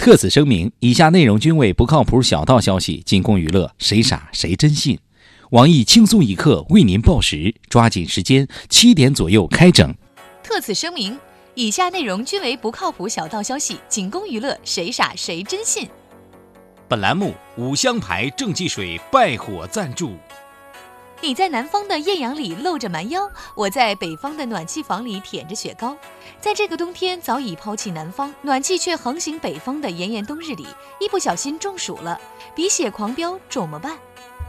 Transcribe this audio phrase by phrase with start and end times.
[0.00, 4.98] 特此声明，以下内容均为不靠谱小道消息，仅供娱乐，谁傻谁真信。
[5.50, 9.94] 网易轻松一刻为您报时，抓紧时间，七点左右开整。
[10.42, 11.18] 特此声明，
[11.54, 15.86] 以下内容均为不靠谱小道消息，仅供娱乐，谁傻谁真信。
[16.88, 20.12] 本栏目五香牌正气水拜火赞助。
[21.22, 25.94] 你在南方的艳阳里露着蛮腰，我在北方的暖气房里舔着雪糕。
[26.40, 30.66] 在这个冬天早已抛弃南方，暖气却横行北方的炎炎冬日里，
[30.98, 32.18] 一不小心中暑了，
[32.54, 33.98] 鼻血狂飙，怎么办？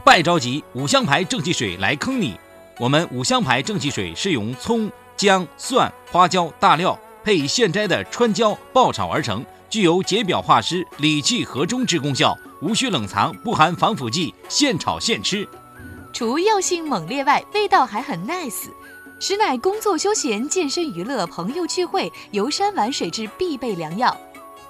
[0.02, 2.40] 别着急，五香牌正气水来坑你。
[2.78, 15.46] 我们五香牌正气水是用葱、姜、蒜、花椒、大料配现摘的川椒爆炒而成，具有解表化湿、理气和中之功效，无需冷藏，不含防腐剂，现炒现吃。
[16.12, 18.68] 除药性猛烈外，味道还很 nice，
[19.18, 24.14] 实乃工作休闲、健身娱乐、朋友聚会、游山玩水之必备良药。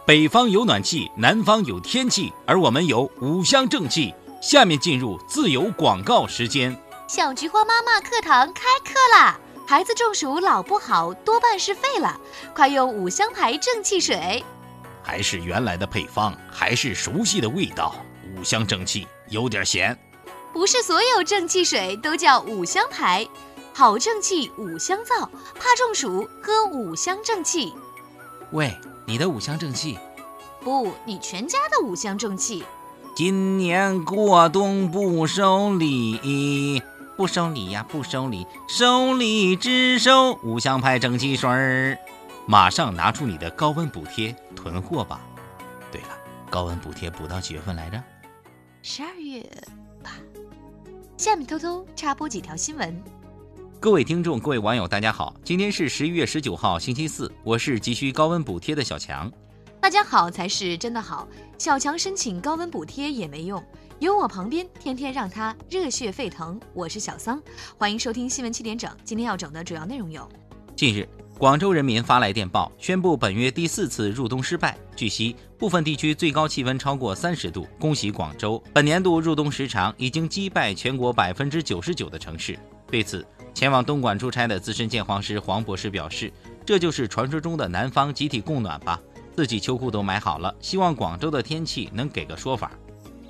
[0.06, 4.14] 北方有暖气，南方有天气，而我们有五香正气。
[4.40, 6.76] 下面进入自由广告时间。
[7.06, 9.38] 小菊花妈妈课堂开课啦！
[9.66, 12.20] 孩子中暑老不好，多半是废了，
[12.54, 14.44] 快用五香牌正气水。
[15.02, 17.94] 还是原来的配方，还是熟悉的味道。
[18.36, 19.96] 五香正气有点咸。
[20.52, 23.26] 不是所有正气水都叫五香牌，
[23.72, 27.72] 好正气五香皂，怕中暑喝五香正气。
[28.50, 29.98] 喂，你的五香正气？
[30.60, 32.64] 不，你全家的五香正气。
[33.16, 36.82] 今年过冬不收礼，
[37.16, 41.98] 不收礼呀，不收礼，收礼只收五香牌正气水儿。
[42.46, 45.20] 马上拿出你的高温补贴囤货吧。
[45.90, 46.08] 对了，
[46.50, 48.02] 高温补贴补到几月份来着？
[48.82, 49.44] 十二月。
[51.22, 53.00] 下面偷偷插播几条新闻。
[53.78, 59.30] 各位听众、各位网友，大家好，今天是十一月十九号，星期四，我是急需高温补贴的小强。
[59.80, 63.64] 大家好才是真的好，小强申请高温补贴也没用，
[64.00, 66.58] 有我旁边，天天让他热血沸腾。
[66.74, 67.40] 我是小桑，
[67.78, 68.90] 欢迎收听新闻七点整。
[69.04, 70.28] 今天要整的主要内容有：
[70.74, 71.08] 近日。
[71.38, 74.78] 广州人民发来电报，宣布本月第四次入冬失败。
[74.94, 77.68] 据悉，部分地区最高气温超过三十度。
[77.78, 82.58] 恭喜广州，本年度入冬时长已经击败全国百分之九十九的城市。
[82.90, 83.24] 对此，
[83.54, 86.32] 前往东莞出差的资深鉴黄师黄博士表示
[86.66, 89.00] ：“这就是传说中的南方集体供暖吧？
[89.36, 92.72] 自己秋裤都买好了，希望广州的天气能给个说法。”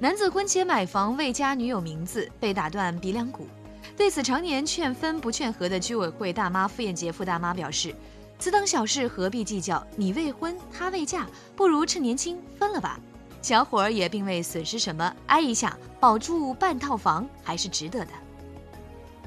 [0.00, 3.46] 男子婚前买房未加女友名字，被打断鼻梁骨。
[3.94, 7.94] 对此，常年劝分不劝和的居委会大妈傅艳杰傅大妈表示
[8.42, 9.86] ：“此等小事何必计较？
[9.94, 12.98] 你未婚，他未嫁，不如趁年轻分了吧。
[13.40, 18.10] 小伙儿也并未损失什么，挨一下保住半套房还是值得的。”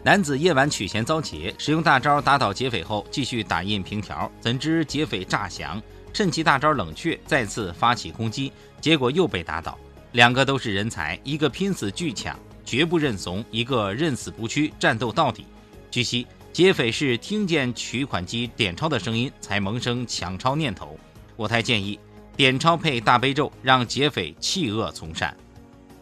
[0.04, 8.52] 男子夜晚取钱遭劫，使用大招打倒劫匪后，继续打印凭条，怎知劫匪诈降，趁其大招冷却，再次发起攻击，
[8.82, 9.80] 结果又被打倒。
[10.12, 12.38] 两个都是人才，一个拼死拒抢。
[12.66, 15.46] 绝不认怂，一个认死不屈，战斗到底。
[15.90, 20.98] 据悉，劫匪是听见取款机点钞的声音才萌生抢钞念头。
[21.36, 22.00] 我台建议
[22.38, 25.36] 点钞配大悲咒，让劫匪弃恶从善。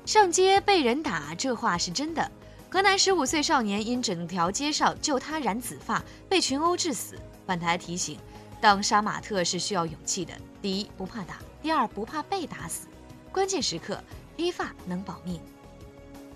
[0.05, 2.31] 上街被人打，这话是真的。
[2.69, 7.17] 河南十五岁少年因整条街上就他染紫发，被群殴致死。
[7.47, 8.19] 本台提醒：
[8.61, 10.35] 当杀马特是需要勇气的。
[10.61, 12.87] 第一，不怕打；第二，不怕被打死。
[13.31, 13.99] 关键时刻，
[14.37, 15.41] 黑发能保命。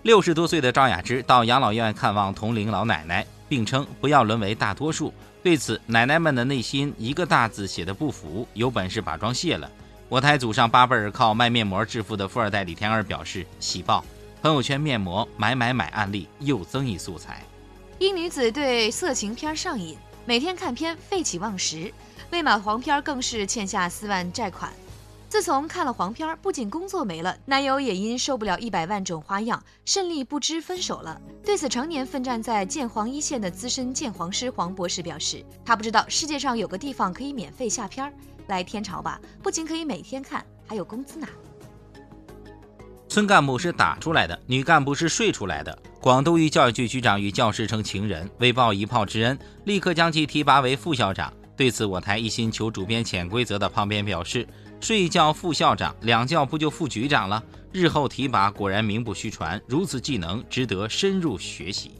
[0.02, 5.12] 六十多岁的赵雅芝到养老院看望同龄老奶奶，并称不要沦为大多数。
[5.42, 9.70] 对此，奶奶们的内心一个大字写的不服，有本事把妆卸了。
[10.08, 14.04] 我台祖上八辈儿靠卖面膜致富的富二代李天二表示喜报，
[14.42, 17.42] 朋友圈面膜买买买案例又增一素材。
[17.98, 21.92] 一女子对色情片上瘾，每天看片废寝忘食，
[22.30, 24.72] 为买黄片更是欠下四万债款。
[25.28, 31.20] 自从看了黄片儿，不仅工作没了，男友也因受不了一百万种花样，胜利不知分手了。
[31.44, 38.12] 对此，常年奋战在鉴黄一线的资深鉴黄师黄博士表示，他不知道世界上有个地方可以免费下片儿，
[38.46, 41.28] 来天朝吧，不仅可以每天看，还有工资拿。
[43.06, 45.78] 村干部是打出来的，女干部是睡出来的。
[46.00, 51.30] 广东一教育局局长与教师成情人，为报一炮之恩，立刻将其提拔为副校长。
[51.58, 54.48] 对此，我台一心求主编潜规则的旁边表示。
[54.80, 57.42] 睡一觉副校长，两觉不就副局长了？
[57.72, 61.90] 日后提拔果然名不虚传，如此技能值得深入学习。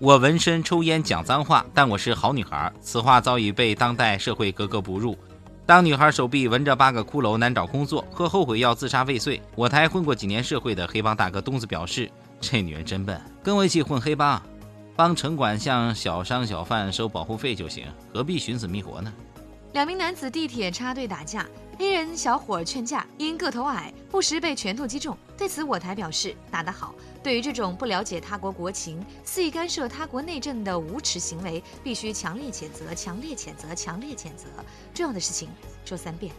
[0.00, 2.72] 我纹身、抽烟、讲脏话，但我是好女孩。
[2.80, 5.16] 此话早已被当代社会格格不入。
[5.64, 9.40] 当女孩手臂纹着八个骷髅难找工作，喝后悔要自杀未遂。
[9.54, 12.10] 我台混过几年社会的黑帮大哥东子表示
[12.40, 14.42] ：“这女人真笨，跟我一起混黑帮，
[14.96, 19.12] 帮城管向小商小贩收保护费就行，何必寻死觅活呢？”
[19.74, 21.46] 两名男子地铁插队打架，
[21.78, 25.14] 黑人小伙劝架，因个头矮，不时被拳头击中。
[25.36, 26.94] 对此，我台表示打得好。
[27.22, 34.46] 对于这种不了解他国国情、肆意干涉他国内政的无耻行为，必须强烈谴责，强烈谴责，强烈谴责。
[34.94, 35.50] 重要的事情
[35.84, 36.32] 说三遍。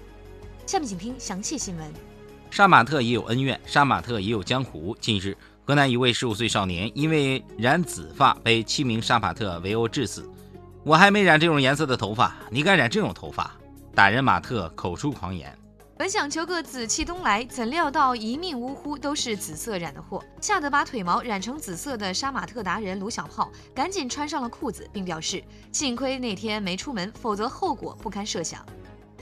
[0.65, 1.93] 下面请听详细新闻。
[2.49, 4.97] 杀马特也有恩怨，杀马特也有江湖。
[4.99, 10.25] 近日，河南一位十五岁少年因为染紫发被七名杀马特围殴致死。
[10.85, 13.51] 我还没染这种颜色的头发，你敢染这种头发？
[13.93, 15.53] 打人马特口出狂言。
[15.97, 25.43] 本想求个紫气东来，怎料到一命呜呼，都是紫色染的祸，吓得把腿毛染成紫色的杀马特达人卢小炮赶紧穿上了裤子，并表示
[25.73, 28.65] 幸亏那天没出门，否则后果不堪设想。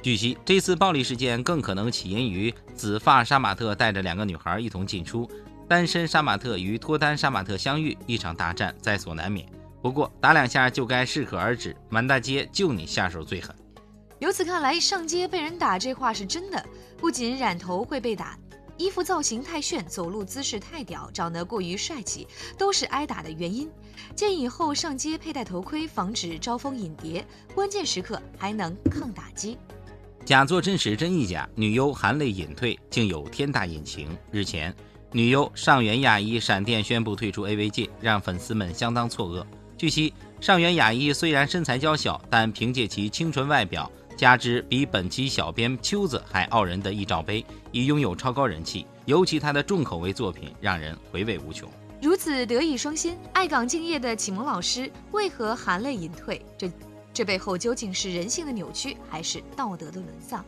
[0.04, 5.28] 据悉，这次暴力事件更可能起因于紫发杀马特带着两个女孩一同进出，
[5.68, 9.48] 单身杀马特与脱单杀马特相遇，一场大战在所难免。
[9.82, 13.56] 不过打两下就该适可而止，满大街就你下手最狠。
[14.20, 16.64] 由此看来，上街被人打这话是真的。
[16.98, 18.38] 不仅染头会被打，
[18.78, 22.28] 衣服造型太炫，走路姿势太屌，长得过于帅气，
[22.58, 23.70] 都是挨打的原因。
[24.16, 29.58] 建议以后上街佩戴头盔，防止招蜂引蝶，关键时刻还能抗打击。
[30.24, 34.18] 假作真时真亦假，女优含泪隐退，竟有天大隐情。
[34.32, 34.74] 日前，
[35.16, 39.46] 女优上原亚衣闪电宣布退出 AV 界，让粉丝们相当错愕。
[39.78, 48.86] 据悉，上原雅一虽然身材娇小，但凭借其清纯外表，加之比本期小编秋子还傲人的一罩杯，已拥有超高人气。
[49.06, 51.70] 尤其她的重口味作品，让人回味无穷。
[52.02, 56.46] 如此德艺双馨、爱岗敬业的启蒙老师，为何含泪隐退？
[56.58, 56.70] 这
[57.14, 60.44] 这背后究竟是人性的扭曲，还是道德的沦丧？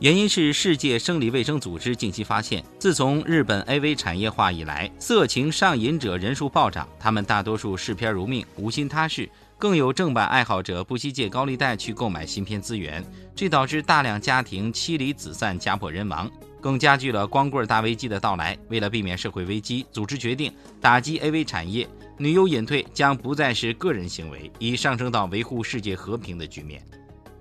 [0.00, 6.88] 原因是世界生理卫生组织近期发现，自从日本 AV 产业化以来，色情上瘾者人数暴涨。
[6.98, 13.04] 他们大多数视片如命，无心他事，更有正版爱好者不惜借高利贷去购买新片资源，
[13.36, 16.30] 这导致大量家庭妻离子散、家破人亡，
[16.62, 18.56] 更加剧了光棍大危机的到来。
[18.70, 20.50] 为了避免社会危机，组织决定
[20.80, 21.86] 打击 AV 产业，
[22.16, 26.82] 女优隐退将不再是个人行为，已上升到维护世界和平的局面。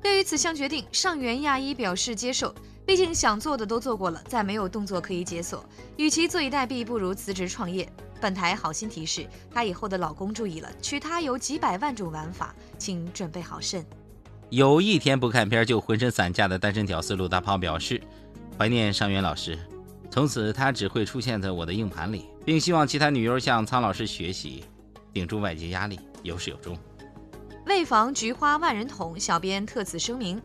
[0.02, 2.54] 对于此项决定，上原亚一表示接受。
[2.86, 5.64] 毕竟想做的都做过了，再没有动作可以解锁。
[5.98, 7.88] 与其坐以待毙，不如辞职创业。
[8.20, 13.86] 本台好心提示，她以后的老公注意了，娶她有几百万种玩法，请准备好肾。
[14.50, 18.02] 有一天不看片就浑身散架的单身屌丝陆大炮表示，
[18.58, 19.60] 怀念上原老师，
[20.10, 24.64] 从此他只会出现在我的硬盘里，并希望其他女优向苍老师学习，
[25.14, 26.76] 顶住外界压力，有始有终。
[27.70, 30.42] 为防菊花万人捅，小编特此声明：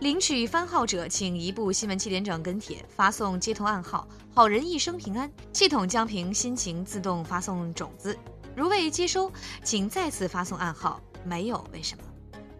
[0.00, 8.16] 领取番号者，请移步新闻七点整跟帖，发送接头暗号“好人一生平安”，系统将凭心情自动发送种子。
[8.54, 9.32] 如未接收，
[9.64, 12.04] 请再次发送暗号“没有为什么”。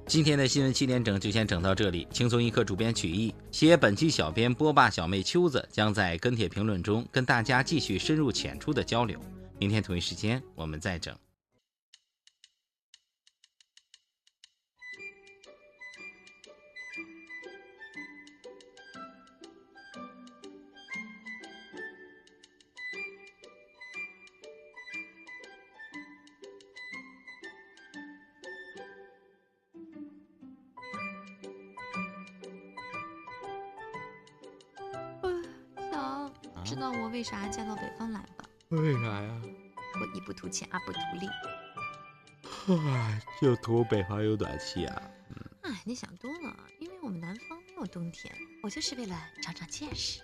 [0.09, 9.21] 今天的新闻七点整就先整到这里，轻松一刻主编曲艺，写本期小编波霸小妹秋子将在跟帖评论中跟大家继续深入浅出的交流。
[9.59, 11.15] 明天同一时间我们再整。
[36.67, 38.45] 知道我为啥嫁到北方来吧？
[38.71, 39.41] 为啥呀？
[40.01, 41.29] 我一不图钱，二不图利。
[42.91, 45.03] 唉，就图北方有暖气啊。
[45.63, 50.21] 哎，你想多了，因为我们南方没有冬天，我就是为了长长见识。